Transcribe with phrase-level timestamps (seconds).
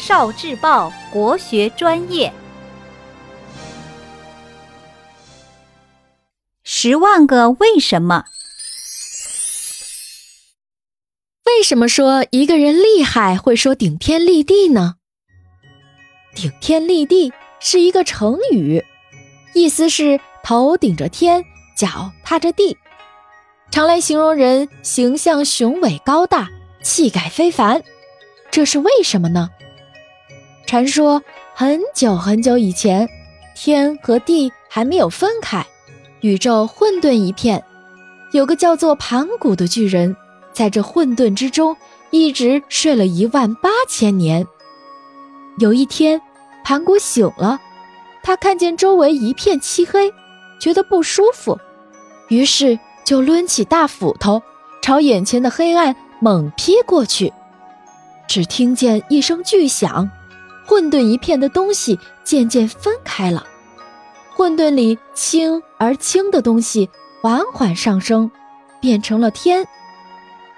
[0.00, 2.32] 少智报国学专业，
[6.64, 8.24] 十万个为什么？
[11.44, 14.94] 为什么说一个人厉害会说顶天立地呢？
[16.34, 17.30] 顶天立地
[17.60, 18.82] 是一个成语，
[19.52, 21.44] 意思是头顶着天，
[21.76, 22.78] 脚踏着地，
[23.70, 26.48] 常来形容人形象雄伟高大，
[26.82, 27.84] 气概非凡。
[28.50, 29.50] 这是为什么呢？
[30.70, 31.20] 传说
[31.52, 33.08] 很久很久以前，
[33.56, 35.66] 天和地还没有分开，
[36.20, 37.64] 宇宙混沌一片。
[38.30, 40.14] 有个叫做盘古的巨人，
[40.52, 41.76] 在这混沌之中
[42.10, 44.46] 一直睡了一万八千年。
[45.58, 46.22] 有一天，
[46.62, 47.58] 盘古醒了，
[48.22, 50.14] 他看见周围一片漆黑，
[50.60, 51.58] 觉得不舒服，
[52.28, 54.40] 于是就抡起大斧头，
[54.80, 57.32] 朝眼前的黑暗猛劈过去。
[58.28, 60.08] 只听见一声巨响。
[60.70, 63.44] 混沌一片的东西渐渐分开了，
[64.36, 66.88] 混沌里轻而轻的东西
[67.20, 68.30] 缓缓上升，
[68.80, 69.64] 变成了天；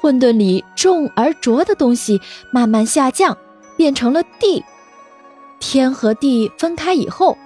[0.00, 2.20] 混沌里重而浊的东西
[2.52, 3.36] 慢慢下降，
[3.76, 4.64] 变成了地。
[5.58, 7.36] 天和地分开以后，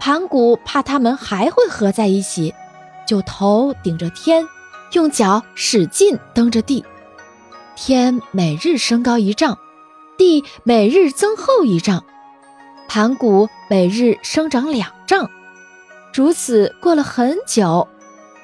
[0.00, 2.52] 盘古怕它们还会合在一起，
[3.06, 4.44] 就头顶着天，
[4.94, 6.84] 用脚使劲蹬着地，
[7.76, 9.56] 天每日升高一丈。
[10.20, 12.04] 地每日增厚一丈，
[12.88, 15.30] 盘古每日生长两丈，
[16.12, 17.88] 如此过了很久，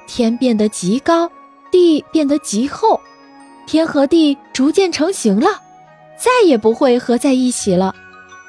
[0.06, 1.30] 天变得极高，
[1.70, 2.98] 地变得极厚，
[3.66, 5.60] 天和地逐渐成型了，
[6.18, 7.94] 再也不会合在一起了。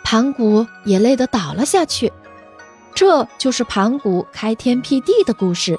[0.05, 2.09] 盘古也累得倒了下去。
[2.95, 5.77] 这就是盘古开天辟地的故事，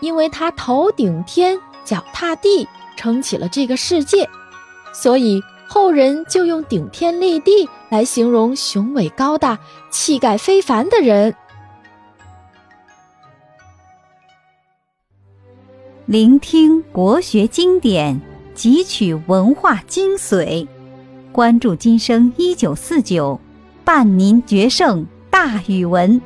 [0.00, 2.66] 因为他头顶天，脚踏地，
[2.96, 4.28] 撑起了这个世界，
[4.92, 5.40] 所以。
[5.74, 9.58] 后人就用顶天立地来形容雄伟高大、
[9.90, 11.34] 气概非凡的人。
[16.04, 18.20] 聆听国学经典，
[18.54, 20.68] 汲取文化精髓，
[21.32, 23.40] 关注今生一九四九，
[23.82, 26.20] 伴您决胜大语文。